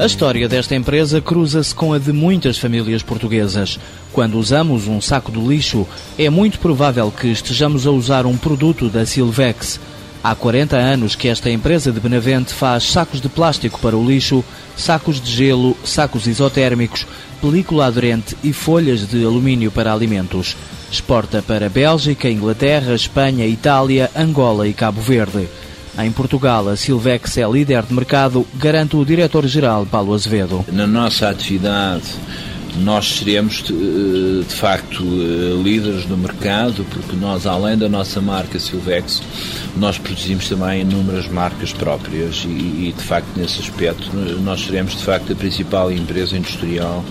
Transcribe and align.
A 0.00 0.06
história 0.06 0.48
desta 0.48 0.74
empresa 0.74 1.20
cruza-se 1.20 1.74
com 1.74 1.92
a 1.92 1.98
de 1.98 2.10
muitas 2.10 2.56
famílias 2.56 3.02
portuguesas. 3.02 3.78
Quando 4.14 4.38
usamos 4.38 4.86
um 4.88 4.98
saco 4.98 5.30
de 5.30 5.38
lixo, 5.38 5.86
é 6.16 6.30
muito 6.30 6.58
provável 6.58 7.12
que 7.12 7.26
estejamos 7.26 7.86
a 7.86 7.90
usar 7.90 8.24
um 8.24 8.34
produto 8.34 8.88
da 8.88 9.04
Silvex. 9.04 9.78
Há 10.24 10.34
40 10.34 10.74
anos 10.74 11.14
que 11.14 11.28
esta 11.28 11.50
empresa 11.50 11.92
de 11.92 12.00
Benavente 12.00 12.54
faz 12.54 12.84
sacos 12.84 13.20
de 13.20 13.28
plástico 13.28 13.78
para 13.78 13.94
o 13.94 14.02
lixo, 14.02 14.42
sacos 14.74 15.20
de 15.20 15.30
gelo, 15.30 15.76
sacos 15.84 16.26
isotérmicos, 16.26 17.06
película 17.38 17.84
aderente 17.84 18.34
e 18.42 18.54
folhas 18.54 19.06
de 19.06 19.22
alumínio 19.22 19.70
para 19.70 19.92
alimentos. 19.92 20.56
Exporta 20.90 21.42
para 21.42 21.68
Bélgica, 21.68 22.30
Inglaterra, 22.30 22.94
Espanha, 22.94 23.46
Itália, 23.46 24.10
Angola 24.16 24.66
e 24.66 24.72
Cabo 24.72 25.02
Verde. 25.02 25.46
Em 26.02 26.10
Portugal, 26.10 26.68
a 26.68 26.76
Silvex 26.76 27.36
é 27.36 27.46
líder 27.46 27.82
de 27.82 27.92
mercado, 27.92 28.46
garante 28.54 28.96
o 28.96 29.04
diretor-geral 29.04 29.84
Paulo 29.84 30.14
Azevedo. 30.14 30.64
Na 30.72 30.86
nossa 30.86 31.28
atividade, 31.28 32.04
nós 32.78 33.18
seremos 33.18 33.62
de, 33.62 34.42
de, 34.42 34.54
facto 34.54 35.02
líderes 35.62 36.06
no 36.06 36.16
mercado, 36.16 36.86
porque 36.90 37.14
nós, 37.16 37.46
além 37.46 37.76
da 37.76 37.88
nossa 37.88 38.20
marca 38.20 38.58
Silvex, 38.58 39.22
nós 39.76 39.98
produzimos 39.98 40.48
também 40.48 40.82
inúmeras 40.82 41.28
marcas 41.28 41.72
próprias 41.72 42.44
e, 42.46 42.48
e 42.48 42.94
de 42.96 43.02
facto, 43.02 43.28
nesse 43.36 43.60
aspecto, 43.60 44.10
nós 44.42 44.64
seremos 44.64 44.96
de 44.96 45.04
facto 45.04 45.32
a 45.32 45.36
principal 45.36 45.92
empresa 45.92 46.36
industrial 46.36 47.04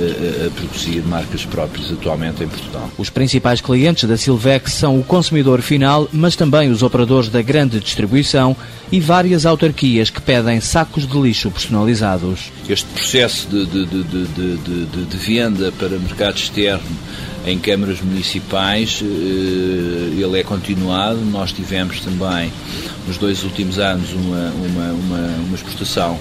a, 0.00 0.46
a, 0.46 0.50
produzir 0.50 1.02
marcas 1.02 1.44
próprias 1.44 1.92
atualmente 1.92 2.42
em 2.42 2.48
Portugal. 2.48 2.90
Os 2.96 3.10
principais 3.10 3.60
clientes 3.60 4.08
da 4.08 4.16
Silvex 4.16 4.72
são 4.72 4.98
o 4.98 5.04
consumidor 5.04 5.60
final, 5.60 6.08
mas 6.12 6.36
também 6.36 6.70
os 6.70 6.82
operadores 6.82 7.28
da 7.28 7.42
grande 7.42 7.80
distribuição 7.80 8.56
e 8.90 9.00
várias 9.00 9.46
autarquias 9.46 10.10
que 10.10 10.20
pedem 10.20 10.60
sacos 10.60 11.06
de 11.06 11.18
lixo 11.18 11.50
personalizados. 11.50 12.52
Este 12.68 12.88
processo 12.90 13.48
de, 13.48 13.64
de, 13.66 13.86
de, 13.86 15.04
de 15.06 15.16
venda 15.16 15.72
para 15.72 15.98
mercado 15.98 16.36
externo 16.36 16.82
em 17.44 17.58
câmaras 17.58 18.00
municipais, 18.00 19.02
eh, 19.02 20.22
ele 20.22 20.38
é 20.38 20.44
continuado. 20.44 21.18
Nós 21.24 21.52
tivemos 21.52 22.00
também, 22.00 22.52
nos 23.06 23.18
dois 23.18 23.42
últimos 23.44 23.78
anos, 23.78 24.12
uma, 24.12 24.50
uma, 24.50 24.92
uma, 24.92 25.18
uma 25.46 25.54
exportação 25.54 26.18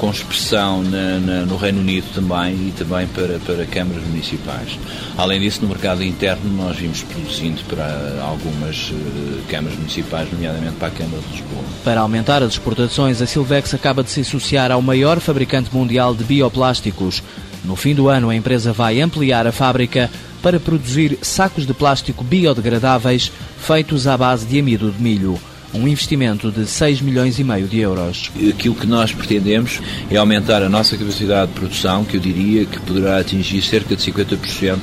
com 0.00 0.10
expressão 0.10 0.82
na, 0.82 1.18
na, 1.18 1.40
no 1.42 1.56
Reino 1.56 1.80
Unido 1.80 2.06
também 2.14 2.54
e 2.54 2.74
também 2.76 3.06
para, 3.08 3.38
para 3.40 3.66
câmaras 3.66 4.02
municipais. 4.04 4.78
Além 5.16 5.40
disso, 5.40 5.60
no 5.60 5.68
mercado 5.68 6.02
interno, 6.02 6.50
nós 6.56 6.76
vimos 6.78 7.02
produzindo 7.02 7.62
para 7.64 8.18
algumas 8.22 8.90
uh, 8.90 9.42
câmaras 9.46 9.76
municipais, 9.76 10.32
nomeadamente 10.32 10.76
para 10.76 10.88
a 10.88 10.90
Câmara 10.90 11.20
de 11.20 11.32
Lisboa. 11.32 11.62
Para 11.84 12.00
aumentar 12.00 12.42
as 12.42 12.52
exportações, 12.52 13.20
a 13.20 13.26
Silvex 13.26 13.74
acaba 13.74 14.02
de 14.02 14.10
se 14.10 14.20
associar 14.20 14.72
ao 14.72 14.80
maior 14.80 15.20
fabricante 15.20 15.68
mundial 15.70 16.14
de 16.14 16.24
bioplásticos. 16.24 17.22
No 17.62 17.76
fim 17.76 17.94
do 17.94 18.08
ano, 18.08 18.30
a 18.30 18.34
empresa 18.34 18.72
vai 18.72 19.02
ampliar 19.02 19.46
a 19.46 19.52
fábrica 19.52 20.10
para 20.42 20.58
produzir 20.58 21.18
sacos 21.20 21.66
de 21.66 21.74
plástico 21.74 22.24
biodegradáveis 22.24 23.30
feitos 23.58 24.06
à 24.06 24.16
base 24.16 24.46
de 24.46 24.58
amido 24.58 24.90
de 24.90 25.02
milho 25.02 25.38
um 25.72 25.86
investimento 25.86 26.50
de 26.50 26.66
6 26.66 27.00
milhões 27.00 27.38
e 27.38 27.44
meio 27.44 27.66
de 27.66 27.78
euros. 27.78 28.30
Aquilo 28.48 28.74
que 28.74 28.86
nós 28.86 29.12
pretendemos 29.12 29.80
é 30.10 30.16
aumentar 30.16 30.62
a 30.62 30.68
nossa 30.68 30.96
capacidade 30.96 31.52
de 31.52 31.58
produção, 31.58 32.04
que 32.04 32.16
eu 32.16 32.20
diria 32.20 32.64
que 32.66 32.80
poderá 32.80 33.18
atingir 33.18 33.62
cerca 33.62 33.94
de 33.94 34.02
50% 34.02 34.78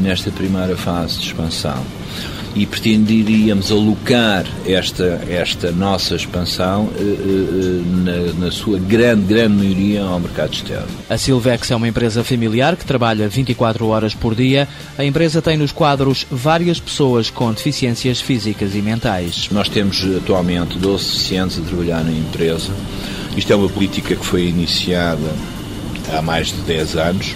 nesta 0.00 0.30
primeira 0.30 0.76
fase 0.76 1.18
de 1.18 1.26
expansão 1.26 1.84
e 2.56 2.64
pretenderíamos 2.64 3.70
alocar 3.70 4.46
esta, 4.64 5.22
esta 5.28 5.70
nossa 5.70 6.16
expansão 6.16 6.88
eh, 6.96 7.02
eh, 7.02 8.34
na, 8.38 8.46
na, 8.46 8.50
sua 8.50 8.78
grande, 8.78 9.26
grande 9.26 9.54
maioria 9.56 10.02
ao 10.02 10.18
mercado 10.18 10.54
externo. 10.54 10.88
A 11.10 11.18
Silvex 11.18 11.70
é 11.70 11.76
uma 11.76 11.86
empresa 11.86 12.24
familiar 12.24 12.74
que 12.74 12.86
trabalha 12.86 13.28
24 13.28 13.86
horas 13.86 14.14
por 14.14 14.34
dia. 14.34 14.66
A 14.96 15.04
empresa 15.04 15.42
tem 15.42 15.58
nos 15.58 15.70
quadros 15.70 16.26
várias 16.30 16.80
pessoas 16.80 17.28
com 17.28 17.52
deficiências 17.52 18.22
físicas 18.22 18.74
e 18.74 18.80
mentais. 18.80 19.50
Nós 19.52 19.68
temos 19.68 20.02
atualmente 20.16 20.78
12 20.78 21.04
deficientes 21.04 21.58
a 21.58 21.62
trabalhar 21.62 22.02
na 22.02 22.12
empresa. 22.12 22.72
Isto 23.36 23.52
é 23.52 23.56
uma 23.56 23.68
política 23.68 24.16
que 24.16 24.24
foi 24.24 24.46
iniciada 24.46 25.30
há 26.10 26.22
mais 26.22 26.46
de 26.46 26.60
10 26.62 26.96
anos 26.96 27.34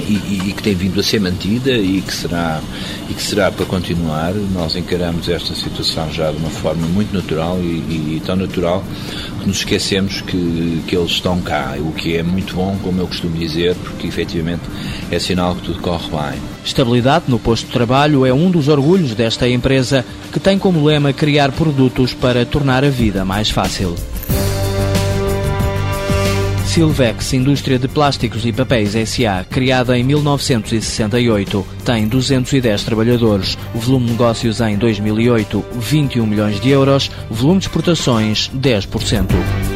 e, 0.00 0.48
e, 0.48 0.52
que 0.52 0.62
tem 0.62 0.74
vindo 0.74 0.98
a 1.00 1.02
ser 1.02 1.20
mantida 1.20 1.72
e 1.72 2.00
que 2.00 2.12
será 2.12 2.60
e 3.08 3.14
que 3.14 3.22
será 3.22 3.50
para 3.50 3.66
continuar. 3.66 4.32
Nós 4.52 4.76
encaramos 4.76 5.28
esta 5.28 5.54
situação 5.54 6.10
já 6.12 6.30
de 6.30 6.38
uma 6.38 6.50
forma 6.50 6.86
muito 6.86 7.14
natural 7.14 7.58
e, 7.60 8.16
e 8.16 8.22
tão 8.24 8.36
natural 8.36 8.82
que 9.40 9.46
nos 9.46 9.58
esquecemos 9.58 10.20
que, 10.20 10.82
que 10.86 10.96
eles 10.96 11.12
estão 11.12 11.40
cá, 11.40 11.76
o 11.78 11.92
que 11.92 12.16
é 12.16 12.22
muito 12.22 12.54
bom, 12.54 12.76
como 12.82 13.00
eu 13.00 13.06
costumo 13.06 13.36
dizer, 13.36 13.74
porque 13.76 14.06
efetivamente 14.06 14.62
é 15.10 15.18
sinal 15.18 15.54
que 15.54 15.62
tudo 15.62 15.80
corre 15.80 16.08
bem. 16.08 16.40
Estabilidade 16.64 17.24
no 17.28 17.38
posto 17.38 17.66
de 17.66 17.72
trabalho 17.72 18.26
é 18.26 18.32
um 18.32 18.50
dos 18.50 18.68
orgulhos 18.68 19.14
desta 19.14 19.48
empresa 19.48 20.04
que 20.32 20.38
tem 20.38 20.58
como 20.58 20.84
lema 20.84 21.12
criar 21.12 21.52
produtos 21.52 22.12
para 22.14 22.44
tornar 22.44 22.84
a 22.84 22.90
vida 22.90 23.24
mais 23.24 23.50
fácil. 23.50 23.94
Silvex, 26.70 27.32
indústria 27.32 27.80
de 27.80 27.88
plásticos 27.88 28.46
e 28.46 28.52
papéis 28.52 28.92
SA, 28.92 29.44
criada 29.50 29.98
em 29.98 30.04
1968, 30.04 31.66
tem 31.84 32.06
210 32.06 32.84
trabalhadores. 32.84 33.58
Volume 33.74 34.06
de 34.06 34.12
negócios 34.12 34.60
em 34.60 34.78
2008, 34.78 35.64
21 35.72 36.24
milhões 36.24 36.60
de 36.60 36.70
euros. 36.70 37.10
Volume 37.28 37.58
de 37.58 37.66
exportações, 37.66 38.48
10%. 38.54 39.69